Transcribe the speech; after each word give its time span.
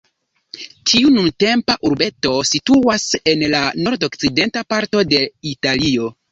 Tiu 0.91 1.11
nuntempa 1.17 1.75
urbeto 1.91 2.33
situas 2.53 3.07
en 3.35 3.45
la 3.55 3.63
nordokcidenta 3.85 4.67
parto 4.75 5.07
de 5.15 5.25
Italio. 5.57 6.13